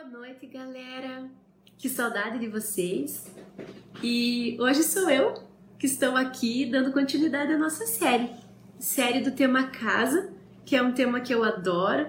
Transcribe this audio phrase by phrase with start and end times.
[0.00, 1.28] Boa noite, galera.
[1.76, 3.30] Que saudade de vocês.
[4.02, 5.34] E hoje sou eu
[5.78, 8.30] que estou aqui dando continuidade à nossa série,
[8.78, 10.32] série do tema casa,
[10.64, 12.06] que é um tema que eu adoro,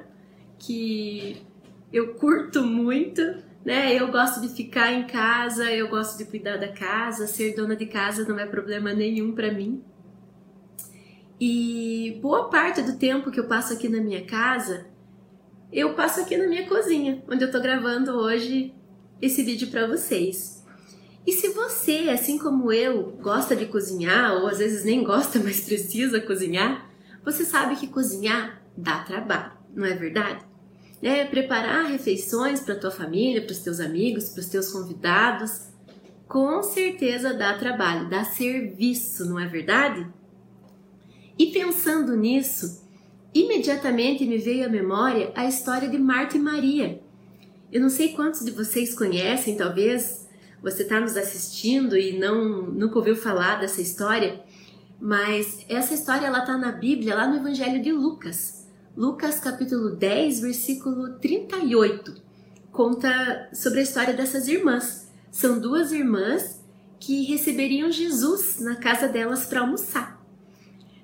[0.58, 1.46] que
[1.92, 3.22] eu curto muito,
[3.66, 3.94] né?
[3.94, 7.88] Eu gosto de ficar em casa, eu gosto de cuidar da casa, ser dona de
[7.88, 9.84] casa não é problema nenhum para mim.
[11.38, 14.91] E boa parte do tempo que eu passo aqui na minha casa,
[15.72, 18.74] eu passo aqui na minha cozinha, onde eu tô gravando hoje
[19.22, 20.66] esse vídeo para vocês.
[21.26, 25.62] E se você, assim como eu, gosta de cozinhar, ou às vezes nem gosta, mas
[25.62, 26.90] precisa cozinhar,
[27.24, 30.44] você sabe que cozinhar dá trabalho, não é verdade?
[31.02, 35.70] É, preparar refeições para tua família, para os teus amigos, para os teus convidados,
[36.28, 40.08] com certeza dá trabalho, dá serviço, não é verdade?
[41.38, 42.88] E pensando nisso,
[43.34, 47.02] imediatamente me veio à memória a história de Marta e Maria.
[47.72, 50.28] Eu não sei quantos de vocês conhecem, talvez
[50.62, 54.44] você está nos assistindo e não nunca ouviu falar dessa história,
[55.00, 58.68] mas essa história ela está na Bíblia, lá no Evangelho de Lucas.
[58.96, 62.14] Lucas capítulo 10, versículo 38,
[62.72, 65.10] conta sobre a história dessas irmãs.
[65.32, 66.62] São duas irmãs
[67.00, 70.21] que receberiam Jesus na casa delas para almoçar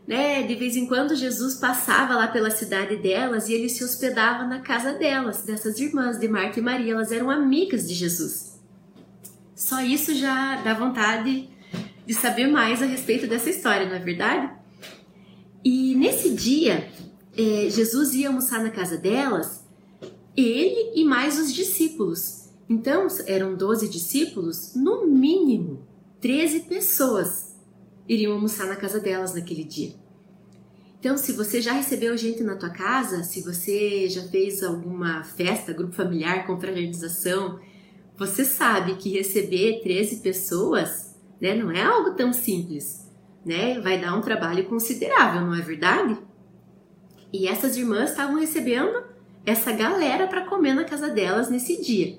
[0.07, 0.41] né?
[0.43, 4.61] De vez em quando Jesus passava lá pela cidade delas e ele se hospedava na
[4.61, 6.93] casa delas, dessas irmãs de Marta e Maria.
[6.93, 8.57] Elas eram amigas de Jesus.
[9.53, 11.49] Só isso já dá vontade
[12.05, 14.49] de saber mais a respeito dessa história, não é verdade?
[15.65, 16.89] E nesse dia,
[17.35, 19.65] é, Jesus ia almoçar na casa delas,
[20.35, 22.49] ele e mais os discípulos.
[22.69, 25.85] Então, eram 12 discípulos, no mínimo
[26.21, 27.46] 13 pessoas
[28.07, 29.93] iriam almoçar na casa delas naquele dia.
[30.99, 35.71] Então, se você já recebeu gente na tua casa, se você já fez alguma festa,
[35.71, 37.59] grupo familiar, confraternização,
[38.17, 43.07] você sabe que receber 13 pessoas, né, não é algo tão simples,
[43.45, 43.79] né?
[43.79, 46.17] Vai dar um trabalho considerável, não é verdade?
[47.31, 49.03] E essas irmãs estavam recebendo
[49.45, 52.17] essa galera para comer na casa delas nesse dia.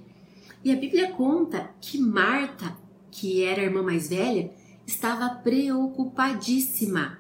[0.65, 2.77] E a Bíblia conta que Marta,
[3.11, 4.51] que era a irmã mais velha,
[4.89, 7.19] estava preocupadíssima,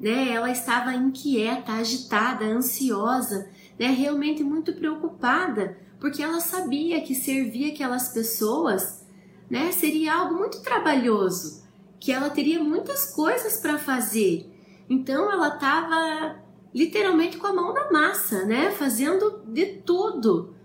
[0.00, 0.30] né?
[0.30, 3.88] Ela estava inquieta, agitada, ansiosa, né?
[3.88, 9.06] Realmente muito preocupada, porque ela sabia que servir aquelas pessoas,
[9.48, 11.62] né, seria algo muito trabalhoso,
[12.00, 14.50] que ela teria muitas coisas para fazer.
[14.88, 16.40] Então ela estava
[16.74, 20.56] literalmente com a mão na massa, né, fazendo de tudo,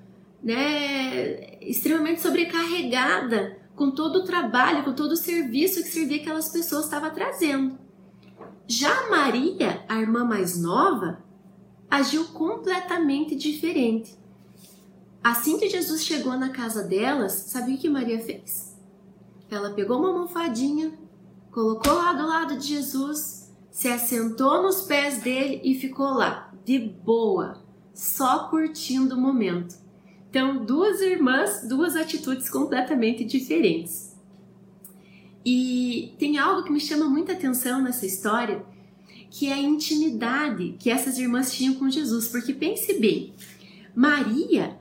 [0.41, 6.85] né, extremamente sobrecarregada com todo o trabalho, com todo o serviço que servia aquelas pessoas
[6.85, 7.77] estava trazendo.
[8.65, 11.23] Já Maria, a irmã mais nova,
[11.89, 14.17] agiu completamente diferente.
[15.23, 18.75] Assim que Jesus chegou na casa delas, sabe o que Maria fez?
[19.49, 20.97] Ela pegou uma almofadinha,
[21.51, 26.79] colocou lá do lado de Jesus, se assentou nos pés dele e ficou lá, de
[26.79, 27.61] boa,
[27.93, 29.77] só curtindo o momento.
[30.29, 34.15] Então, duas irmãs, duas atitudes completamente diferentes.
[35.45, 38.63] E tem algo que me chama muita atenção nessa história,
[39.29, 42.27] que é a intimidade que essas irmãs tinham com Jesus.
[42.27, 43.33] Porque pense bem,
[43.95, 44.77] Maria,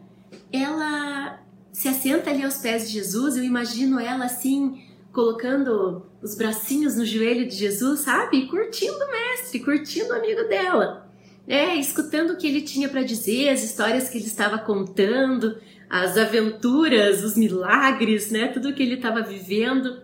[0.52, 1.40] ela
[1.72, 4.82] se assenta ali aos pés de Jesus, eu imagino ela assim,
[5.12, 8.46] colocando os bracinhos no joelho de Jesus, sabe?
[8.48, 11.05] Curtindo o mestre, curtindo o amigo dela
[11.48, 15.56] é, escutando o que ele tinha para dizer, as histórias que ele estava contando,
[15.88, 20.02] as aventuras, os milagres, né, tudo que ele estava vivendo.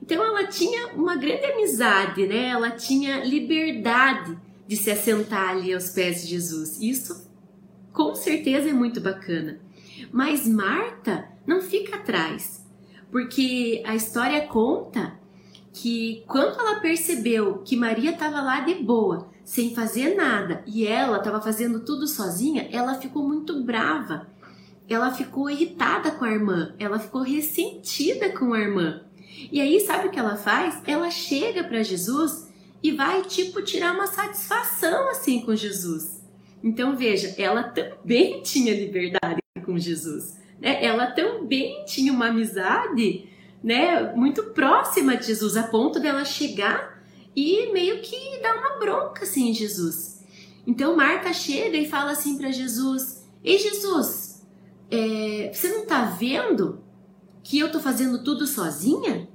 [0.00, 2.48] Então ela tinha uma grande amizade, né?
[2.50, 4.38] Ela tinha liberdade
[4.68, 6.80] de se assentar ali aos pés de Jesus.
[6.80, 7.28] Isso
[7.92, 9.58] com certeza é muito bacana.
[10.12, 12.64] Mas Marta não fica atrás,
[13.10, 15.18] porque a história conta
[15.72, 21.18] que quando ela percebeu que Maria estava lá de boa, sem fazer nada, e ela
[21.18, 24.26] estava fazendo tudo sozinha, ela ficou muito brava.
[24.88, 29.02] Ela ficou irritada com a irmã, ela ficou ressentida com a irmã.
[29.52, 30.82] E aí, sabe o que ela faz?
[30.84, 32.48] Ela chega para Jesus
[32.82, 36.24] e vai tipo tirar uma satisfação assim com Jesus.
[36.60, 40.84] Então veja, ela também tinha liberdade com Jesus, né?
[40.84, 43.28] Ela também tinha uma amizade,
[43.62, 46.95] né, muito próxima de Jesus, a ponto dela chegar
[47.36, 50.24] e meio que dá uma bronca assim em Jesus.
[50.66, 54.42] Então Marta chega e fala assim para Jesus: Ei Jesus,
[54.90, 56.82] é, você não tá vendo
[57.42, 59.28] que eu tô fazendo tudo sozinha?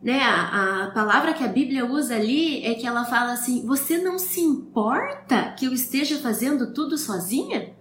[0.00, 0.20] Né?
[0.20, 4.18] A, a palavra que a Bíblia usa ali é que ela fala assim: Você não
[4.18, 7.74] se importa que eu esteja fazendo tudo sozinha?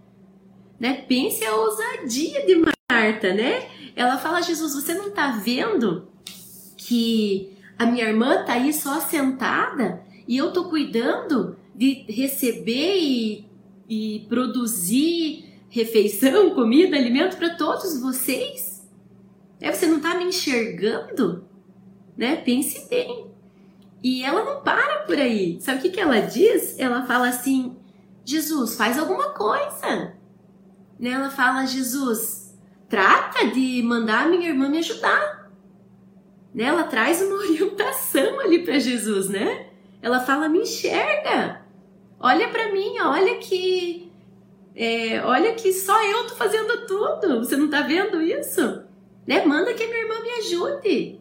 [0.79, 1.05] Né?
[1.07, 3.69] Pense a ousadia de Marta, né?
[3.95, 6.07] Ela fala: Jesus, você não tá vendo
[6.75, 13.45] que a minha irmã tá aí só sentada e eu tô cuidando de receber e,
[13.89, 18.87] e produzir refeição, comida, alimento para todos vocês?
[19.59, 21.45] É, você não tá me enxergando?
[22.17, 22.35] Né?
[22.37, 23.27] Pense bem.
[24.03, 25.59] E ela não para por aí.
[25.59, 26.77] Sabe o que, que ela diz?
[26.77, 27.75] Ela fala assim:
[28.23, 30.13] Jesus, faz alguma coisa.
[30.99, 31.09] Né?
[31.09, 32.55] Ela fala: Jesus,
[32.87, 35.34] trata de mandar a minha irmã me ajudar.
[36.55, 36.63] Né?
[36.63, 39.67] Ela traz uma orientação ali para Jesus, né?
[40.01, 41.61] Ela fala: me enxerga.
[42.17, 44.09] Olha para mim, olha que.
[44.73, 47.39] É, olha que só eu tô fazendo tudo.
[47.39, 48.83] Você não tá vendo isso?
[49.27, 49.45] Né?
[49.45, 51.19] Manda que a minha irmã me ajude.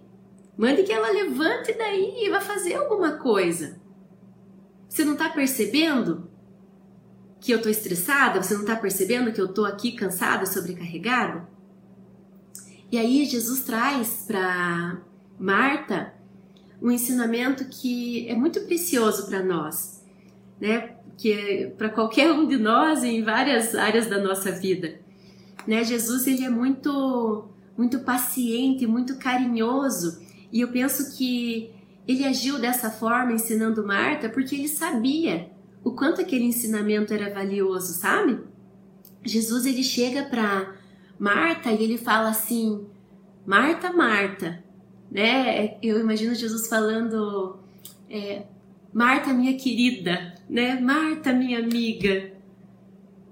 [0.57, 3.81] Mande que ela levante daí e vá fazer alguma coisa.
[4.89, 6.31] Você não tá percebendo
[7.41, 8.41] que eu tô estressada?
[8.43, 11.49] Você não tá percebendo que eu tô aqui cansada, sobrecarregada?
[12.91, 15.01] E aí Jesus traz para
[15.39, 16.15] Marta
[16.81, 20.05] um ensinamento que é muito precioso para nós,
[20.61, 20.97] né?
[21.17, 25.01] Que é para qualquer um de nós em várias áreas da nossa vida,
[25.67, 25.83] né?
[25.85, 30.23] Jesus ele é muito muito paciente, muito carinhoso,
[30.53, 31.73] e eu penso que
[32.07, 35.51] ele agiu dessa forma ensinando Marta porque ele sabia
[35.83, 38.41] o quanto aquele ensinamento era valioso, sabe?
[39.25, 40.75] Jesus ele chega para
[41.19, 42.87] Marta e ele fala assim:
[43.47, 44.64] Marta, Marta,
[45.11, 45.77] né?
[45.83, 47.59] Eu imagino Jesus falando,
[48.11, 48.45] é,
[48.93, 50.79] Marta, minha querida, né?
[50.81, 52.33] Marta, minha amiga.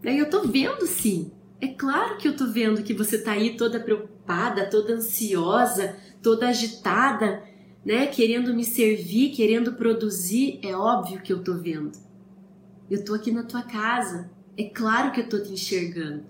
[0.05, 1.31] E eu tô vendo sim.
[1.61, 6.49] É claro que eu tô vendo que você tá aí toda preocupada, toda ansiosa, toda
[6.49, 7.45] agitada,
[7.85, 8.09] né?
[8.09, 10.59] Querendo me servir, querendo produzir.
[10.63, 11.93] É óbvio que eu tô vendo.
[12.91, 14.29] Eu tô aqui na tua casa.
[14.59, 16.25] É claro que eu tô te enxergando.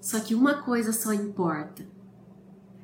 [0.00, 1.95] Só que uma coisa só importa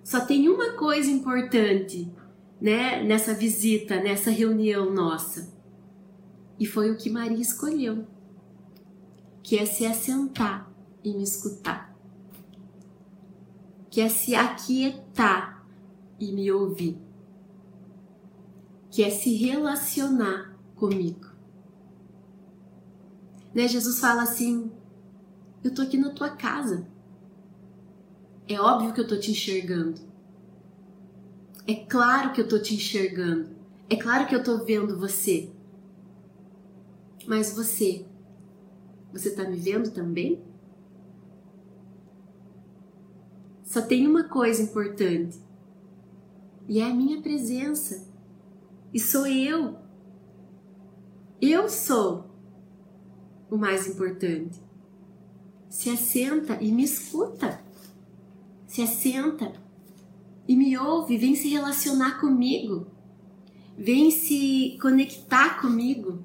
[0.02, 2.12] só tem uma coisa importante,
[2.60, 5.52] né, nessa visita, nessa reunião nossa.
[6.58, 8.06] E foi o que Maria escolheu,
[9.42, 10.70] que é se assentar
[11.02, 11.92] e me escutar.
[13.90, 15.66] Que é se aquietar
[16.18, 16.98] e me ouvir.
[18.90, 21.30] Que é se relacionar comigo.
[23.54, 24.70] Né, Jesus fala assim:
[25.62, 26.86] Eu tô aqui na tua casa.
[28.52, 29.98] É óbvio que eu tô te enxergando.
[31.66, 33.48] É claro que eu tô te enxergando.
[33.88, 35.50] É claro que eu tô vendo você.
[37.26, 38.04] Mas você,
[39.10, 40.42] você tá me vendo também?
[43.64, 45.40] Só tem uma coisa importante.
[46.68, 48.06] E é a minha presença.
[48.92, 49.78] E sou eu.
[51.40, 52.30] Eu sou
[53.50, 54.60] o mais importante.
[55.70, 57.61] Se assenta e me escuta
[58.72, 59.52] se assenta
[60.48, 62.86] e me ouve, vem se relacionar comigo,
[63.76, 66.24] vem se conectar comigo.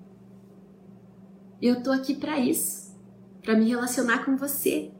[1.62, 2.96] Eu tô aqui para isso,
[3.42, 4.94] para me relacionar com você.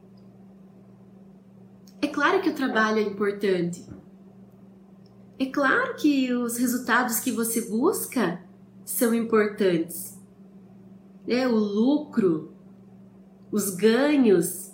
[2.02, 3.82] É claro que o trabalho é importante.
[5.38, 8.44] É claro que os resultados que você busca
[8.84, 10.18] são importantes.
[11.26, 12.52] É, o lucro,
[13.50, 14.70] os ganhos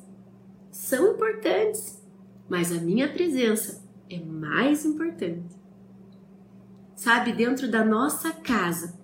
[0.73, 2.03] são importantes
[2.55, 5.43] mas a minha presença é mais importante.
[6.95, 8.95] Sabe, dentro da nossa casa,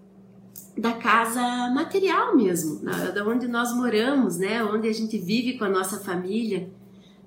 [0.78, 1.40] da casa
[1.74, 6.70] material mesmo, da onde nós moramos, né, onde a gente vive com a nossa família,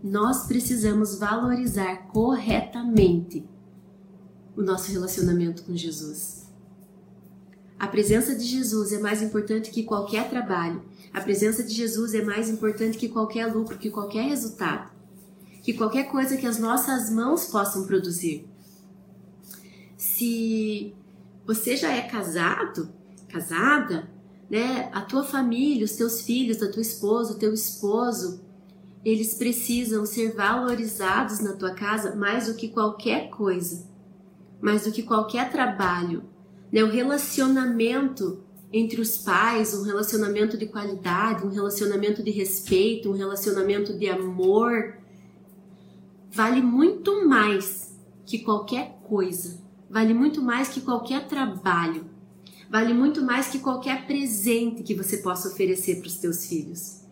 [0.01, 3.45] nós precisamos valorizar corretamente
[4.55, 6.49] o nosso relacionamento com Jesus.
[7.77, 10.83] A presença de Jesus é mais importante que qualquer trabalho.
[11.13, 14.92] A presença de Jesus é mais importante que qualquer lucro, que qualquer resultado
[15.63, 18.45] que qualquer coisa que as nossas mãos possam produzir.
[19.97, 20.93] Se
[21.45, 22.89] você já é casado,
[23.29, 24.11] casada,
[24.49, 28.41] né, a tua família, os teus filhos, a tua esposa, o teu esposo,
[29.05, 33.87] eles precisam ser valorizados na tua casa mais do que qualquer coisa,
[34.61, 36.23] mais do que qualquer trabalho.
[36.71, 36.83] Né?
[36.83, 43.93] O relacionamento entre os pais, um relacionamento de qualidade, um relacionamento de respeito, um relacionamento
[43.97, 44.97] de amor,
[46.33, 52.09] vale muito mais que qualquer coisa, vale muito mais que qualquer trabalho,
[52.69, 57.03] vale muito mais que qualquer presente que você possa oferecer para os teus filhos.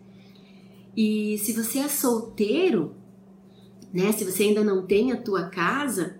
[0.96, 2.96] E se você é solteiro,
[3.92, 6.18] né, se você ainda não tem a tua casa,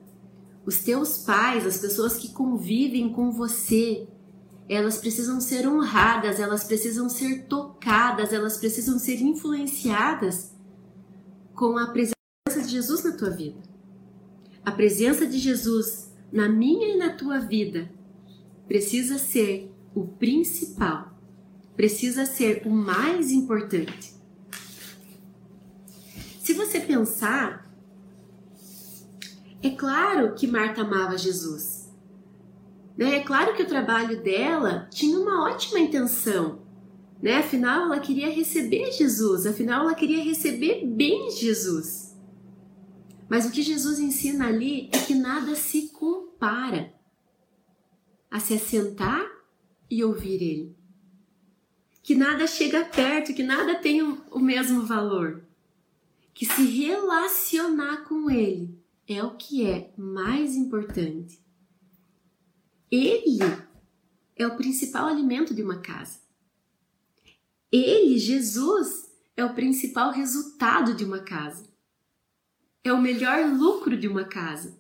[0.65, 4.07] os teus pais, as pessoas que convivem com você,
[4.69, 10.53] elas precisam ser honradas, elas precisam ser tocadas, elas precisam ser influenciadas
[11.53, 12.22] com a presença
[12.73, 13.61] Jesus na tua vida.
[14.65, 17.91] A presença de Jesus na minha e na tua vida
[18.67, 21.13] precisa ser o principal,
[21.77, 24.15] precisa ser o mais importante.
[26.41, 27.71] Se você pensar,
[29.63, 31.89] é claro que Marta amava Jesus.
[32.97, 33.17] Né?
[33.17, 36.61] É claro que o trabalho dela tinha uma ótima intenção.
[37.23, 37.37] Né?
[37.37, 42.02] Afinal, ela queria receber Jesus, afinal, ela queria receber bem Jesus.
[43.33, 46.93] Mas o que Jesus ensina ali é que nada se compara
[48.31, 49.27] a se assentar
[49.91, 50.77] e ouvir Ele.
[52.03, 55.43] Que nada chega perto, que nada tem o mesmo valor.
[56.35, 61.43] Que se relacionar com Ele é o que é mais importante.
[62.91, 63.39] Ele
[64.37, 66.19] é o principal alimento de uma casa.
[67.73, 71.72] Ele, Jesus, é o principal resultado de uma casa.
[72.85, 74.79] É o melhor lucro de uma casa.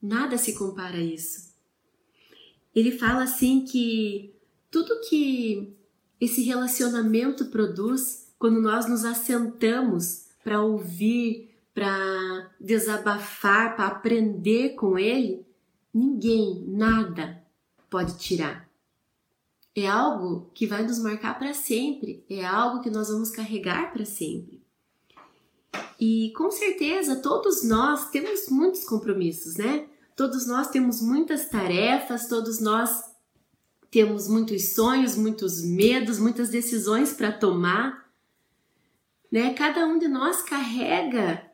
[0.00, 1.54] Nada se compara a isso.
[2.74, 4.34] Ele fala assim que
[4.70, 5.74] tudo que
[6.20, 15.44] esse relacionamento produz quando nós nos assentamos para ouvir, para desabafar, para aprender com ele,
[15.92, 17.42] ninguém, nada
[17.90, 18.68] pode tirar.
[19.74, 24.04] É algo que vai nos marcar para sempre, é algo que nós vamos carregar para
[24.04, 24.59] sempre.
[25.98, 29.86] E com certeza todos nós temos muitos compromissos, né?
[30.16, 33.04] Todos nós temos muitas tarefas, todos nós
[33.90, 38.10] temos muitos sonhos, muitos medos, muitas decisões para tomar,
[39.30, 39.52] né?
[39.54, 41.50] Cada um de nós carrega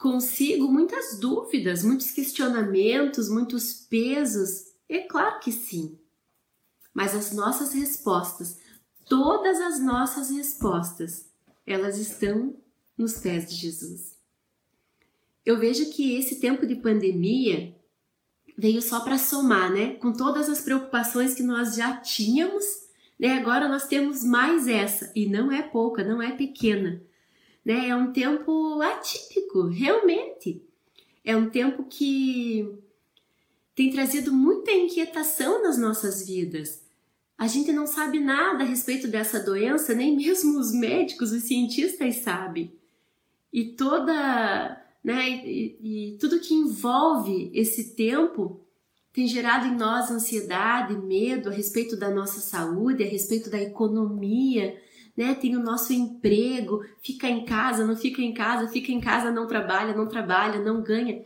[0.00, 4.72] consigo muitas dúvidas, muitos questionamentos, muitos pesos.
[4.88, 5.98] É claro que sim.
[6.92, 8.58] Mas as nossas respostas,
[9.06, 11.30] todas as nossas respostas,
[11.66, 12.56] elas estão
[12.96, 14.18] nos pés de Jesus.
[15.44, 17.74] Eu vejo que esse tempo de pandemia
[18.56, 19.94] veio só para somar, né?
[19.94, 22.64] Com todas as preocupações que nós já tínhamos,
[23.18, 23.38] né?
[23.38, 27.02] Agora nós temos mais essa e não é pouca, não é pequena
[27.64, 27.88] né?
[27.88, 30.62] É um tempo atípico, realmente.
[31.24, 32.68] É um tempo que
[33.74, 36.82] tem trazido muita inquietação nas nossas vidas.
[37.36, 42.16] A gente não sabe nada a respeito dessa doença, nem mesmo os médicos, os cientistas
[42.16, 42.72] sabem.
[43.52, 48.64] E toda, né, e, e tudo que envolve esse tempo
[49.12, 54.80] tem gerado em nós ansiedade, medo a respeito da nossa saúde, a respeito da economia,
[55.16, 55.34] né?
[55.34, 59.46] Tem o nosso emprego, fica em casa, não fica em casa, fica em casa, não
[59.46, 61.24] trabalha, não trabalha, não ganha.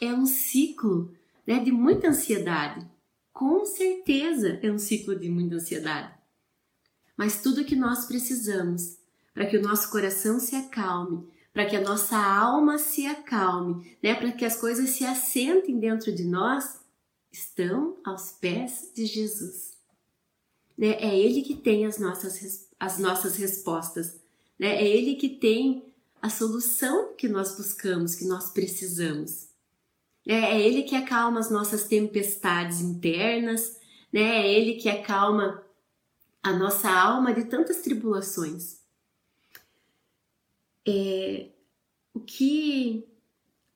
[0.00, 1.10] É um ciclo,
[1.46, 2.86] né, de muita ansiedade.
[3.32, 6.12] Com certeza é um ciclo de muita ansiedade.
[7.16, 8.98] Mas tudo que nós precisamos
[9.32, 14.14] para que o nosso coração se acalme, para que a nossa alma se acalme, né,
[14.14, 16.80] para que as coisas se assentem dentro de nós,
[17.30, 19.76] estão aos pés de Jesus.
[20.76, 20.96] Né?
[21.00, 24.20] É Ele que tem as nossas as nossas respostas.
[24.58, 24.82] Né?
[24.82, 25.84] É Ele que tem
[26.20, 29.48] a solução que nós buscamos, que nós precisamos.
[30.26, 33.76] É, é Ele que acalma as nossas tempestades internas,
[34.12, 34.20] né?
[34.20, 35.62] é Ele que acalma
[36.42, 38.81] a nossa alma de tantas tribulações.
[40.86, 41.50] É,
[42.12, 43.08] o que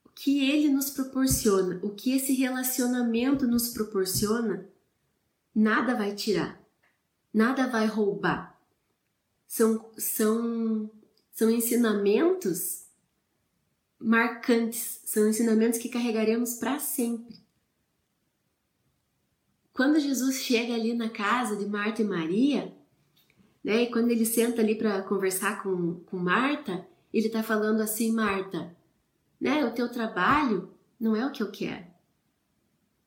[0.05, 4.67] o que ele nos proporciona, o que esse relacionamento nos proporciona,
[5.55, 6.59] nada vai tirar,
[7.33, 8.57] nada vai roubar
[9.47, 10.91] são, são,
[11.33, 12.85] são ensinamentos
[13.99, 17.37] marcantes, são ensinamentos que carregaremos para sempre.
[19.73, 22.75] Quando Jesus chega ali na casa de Marta e Maria,
[23.63, 26.87] né, e quando ele senta ali para conversar com, com Marta,
[27.17, 28.77] ele está falando assim: Marta,
[29.41, 30.71] né, o teu trabalho
[31.01, 31.87] não é o que eu quero.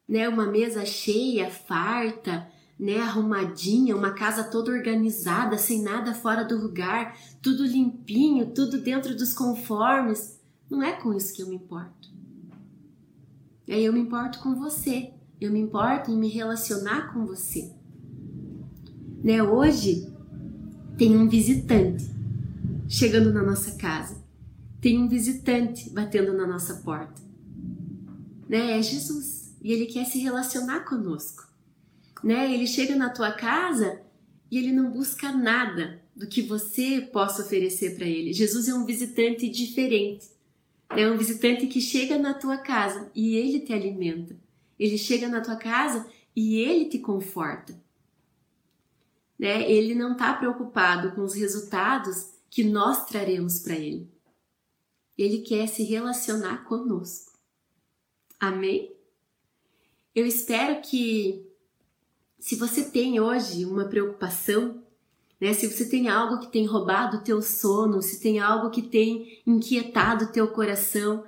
[0.08, 2.50] Né, uma mesa cheia, farta,
[2.80, 9.16] né, arrumadinha, uma casa toda organizada, sem nada fora do lugar, tudo limpinho, tudo dentro
[9.16, 10.40] dos conformes.
[10.68, 12.10] Não é com isso que eu me importo.
[13.70, 15.14] Aí eu me importo com você.
[15.40, 17.72] Eu me importo em me relacionar com você.
[19.24, 20.12] Né, hoje
[20.98, 22.19] tem um visitante
[22.90, 24.22] chegando na nossa casa.
[24.82, 27.22] Tem um visitante batendo na nossa porta.
[28.50, 29.56] Né, é Jesus.
[29.62, 31.50] E ele quer se relacionar conosco
[32.24, 32.54] né?
[32.54, 34.02] Ele chega na tua casa
[34.52, 38.34] e ele não busca nada do que você possa oferecer para ele.
[38.34, 40.28] Jesus é um visitante diferente.
[40.90, 44.36] É um visitante que chega na tua casa e ele te alimenta.
[44.78, 47.80] Ele chega na tua casa e ele te conforta.
[49.38, 49.70] Né?
[49.72, 54.10] Ele não está preocupado com os resultados que nós traremos para ele.
[55.18, 57.38] Ele quer se relacionar conosco.
[58.40, 58.96] Amém?
[60.16, 61.46] Eu espero que,
[62.40, 64.82] se você tem hoje uma preocupação,
[65.40, 68.82] né, se você tem algo que tem roubado o teu sono, se tem algo que
[68.82, 71.24] tem inquietado o teu coração,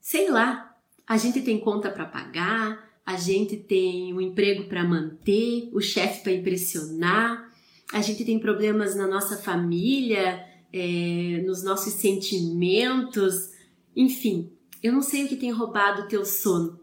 [0.00, 0.76] sei lá,
[1.06, 6.22] a gente tem conta para pagar, a gente tem um emprego para manter, o chefe
[6.22, 7.47] para impressionar,
[7.92, 13.50] a gente tem problemas na nossa família, é, nos nossos sentimentos,
[13.96, 14.52] enfim,
[14.82, 16.78] eu não sei o que tem roubado o teu sono,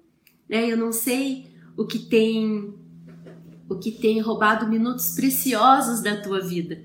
[0.49, 0.69] né?
[0.69, 1.47] Eu não sei
[1.77, 2.73] o que tem
[3.67, 6.83] o que tem roubado minutos preciosos da tua vida,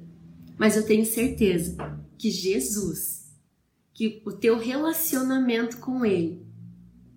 [0.59, 1.77] mas eu tenho certeza
[2.17, 3.35] que Jesus,
[3.93, 6.47] que o teu relacionamento com Ele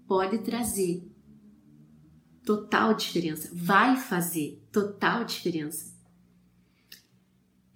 [0.05, 1.09] pode trazer
[2.43, 5.92] total diferença, vai fazer total diferença.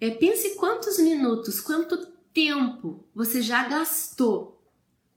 [0.00, 4.62] É, pense quantos minutos, quanto tempo você já gastou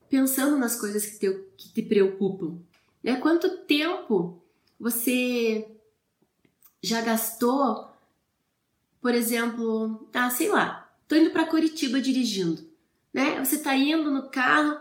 [0.09, 2.59] pensando nas coisas que te, que te preocupam.
[3.03, 3.15] Né?
[3.17, 4.41] Quanto tempo
[4.79, 5.69] você
[6.81, 7.91] já gastou,
[9.00, 12.67] por exemplo, ah, sei lá, tô indo para Curitiba dirigindo,
[13.13, 13.43] né?
[13.43, 14.79] Você tá indo no carro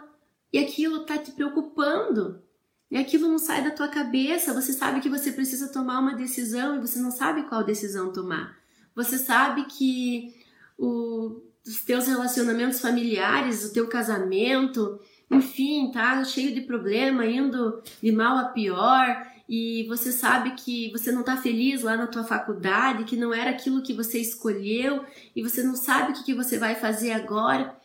[0.53, 2.43] e aquilo tá te preocupando.
[2.91, 6.77] E aquilo não sai da tua cabeça, você sabe que você precisa tomar uma decisão
[6.77, 8.60] e você não sabe qual decisão tomar.
[8.95, 10.35] Você sabe que
[10.79, 18.11] o, os teus relacionamentos familiares, o teu casamento, enfim, tá cheio de problema, indo de
[18.11, 23.05] mal a pior, e você sabe que você não tá feliz lá na tua faculdade,
[23.05, 25.05] que não era aquilo que você escolheu,
[25.35, 27.77] e você não sabe o que, que você vai fazer agora,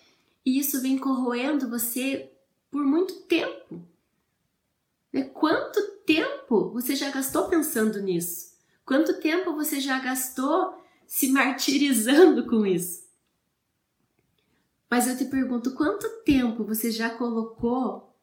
[0.46, 2.32] e isso vem corroendo você
[2.70, 3.82] por muito tempo.
[5.12, 5.24] Né?
[5.24, 8.54] Quanto tempo você já gastou pensando nisso?
[8.86, 10.85] Quanto tempo você já gastou
[11.16, 13.06] se martirizando com isso?
[14.92, 18.14] Mas eu te pergunto, quanto tempo você já colocou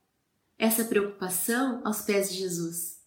[0.58, 3.00] essa preocupação aos pés de Jesus?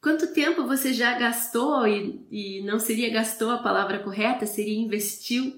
[0.00, 5.56] Quanto tempo você já gastou, e, e não seria gastou a palavra correta, seria investiu,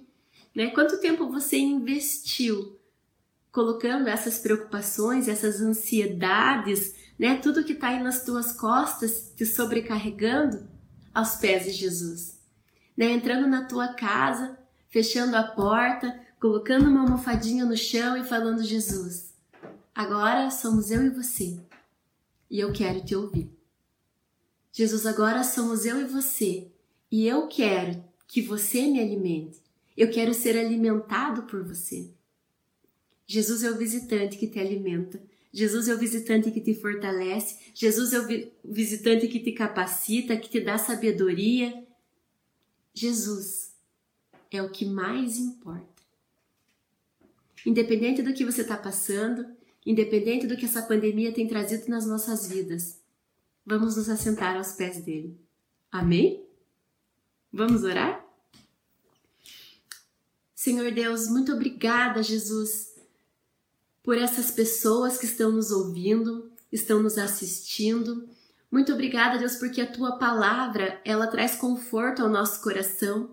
[0.54, 0.66] né?
[0.66, 2.78] Quanto tempo você investiu
[3.50, 7.36] colocando essas preocupações, essas ansiedades, né?
[7.36, 10.68] Tudo que está aí nas tuas costas, te sobrecarregando
[11.14, 12.33] aos pés de Jesus,
[12.96, 13.12] né?
[13.12, 19.35] Entrando na tua casa, fechando a porta, colocando uma almofadinha no chão e falando: Jesus,
[19.94, 21.59] agora somos eu e você
[22.50, 23.50] e eu quero te ouvir.
[24.72, 26.70] Jesus, agora somos eu e você
[27.11, 29.62] e eu quero que você me alimente.
[29.96, 32.11] Eu quero ser alimentado por você.
[33.26, 35.22] Jesus é o visitante que te alimenta.
[35.52, 37.57] Jesus é o visitante que te fortalece.
[37.72, 41.87] Jesus é o visitante que te capacita, que te dá sabedoria.
[42.94, 43.74] Jesus
[44.50, 46.02] é o que mais importa.
[47.66, 49.46] Independente do que você está passando,
[49.85, 53.00] independente do que essa pandemia tem trazido nas nossas vidas,
[53.66, 55.38] vamos nos assentar aos pés dele.
[55.90, 56.46] Amém?
[57.52, 58.24] Vamos orar?
[60.54, 62.94] Senhor Deus, muito obrigada, Jesus,
[64.02, 68.28] por essas pessoas que estão nos ouvindo, estão nos assistindo.
[68.74, 73.30] Muito obrigada, Deus, porque a tua palavra, ela traz conforto ao nosso coração,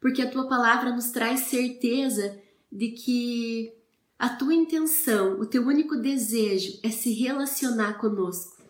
[0.00, 2.36] porque a tua palavra nos traz certeza
[2.72, 3.72] de que
[4.18, 8.64] a tua intenção, o teu único desejo é se relacionar conosco.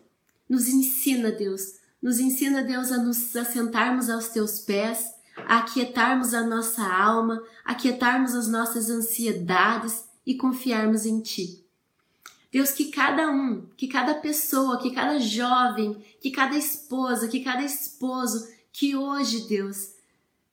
[0.47, 6.45] Nos ensina, Deus, nos ensina, Deus, a nos assentarmos aos teus pés, a aquietarmos a
[6.45, 11.60] nossa alma, a aquietarmos as nossas ansiedades e confiarmos em Ti.
[12.51, 17.63] Deus, que cada um, que cada pessoa, que cada jovem, que cada esposa, que cada
[17.63, 19.91] esposo, que hoje, Deus,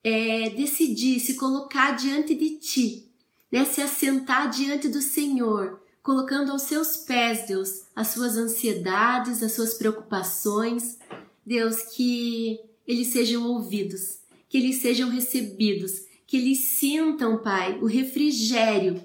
[0.05, 3.09] é, decidir se colocar diante de Ti
[3.51, 9.53] né, se assentar diante do Senhor, colocando aos seus pés, Deus, as suas ansiedades, as
[9.53, 10.99] suas preocupações,
[11.45, 19.03] Deus, que eles sejam ouvidos, que eles sejam recebidos, que eles sintam, Pai, o refrigério,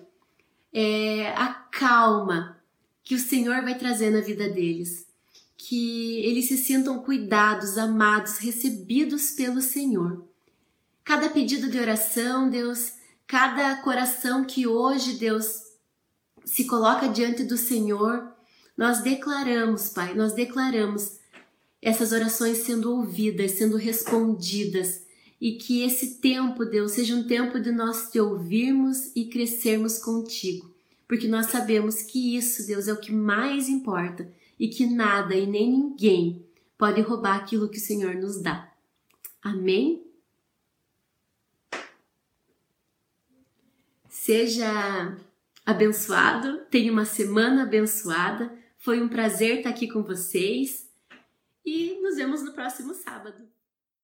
[0.74, 2.62] é, a calma
[3.04, 5.06] que o Senhor vai trazer na vida deles.
[5.58, 10.26] Que eles se sintam cuidados, amados, recebidos pelo Senhor.
[11.04, 12.94] Cada pedido de oração, Deus,
[13.28, 15.64] cada coração que hoje, Deus,
[16.46, 18.34] se coloca diante do Senhor,
[18.78, 21.20] nós declaramos, Pai, nós declaramos
[21.82, 25.04] essas orações sendo ouvidas, sendo respondidas,
[25.40, 30.73] e que esse tempo, Deus, seja um tempo de nós te ouvirmos e crescermos contigo,
[31.14, 35.46] porque nós sabemos que isso, Deus, é o que mais importa e que nada e
[35.46, 36.44] nem ninguém
[36.76, 38.74] pode roubar aquilo que o Senhor nos dá.
[39.40, 40.04] Amém?
[44.10, 45.16] Seja
[45.64, 48.52] abençoado, tenha uma semana abençoada.
[48.80, 50.90] Foi um prazer estar aqui com vocês
[51.64, 53.53] e nos vemos no próximo sábado.